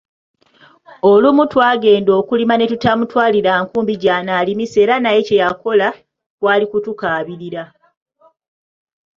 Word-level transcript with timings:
Olumu 1.11 1.43
twagenda 1.51 2.11
okulima 2.19 2.53
ne 2.57 2.65
tutamutwalira 2.71 3.51
nkumbi 3.63 3.93
gyanaalimisa 4.01 4.77
eranaye 4.83 5.19
kye 5.27 5.39
yakola 5.43 5.87
kwali 6.39 6.65
kutukaabirira. 6.71 7.63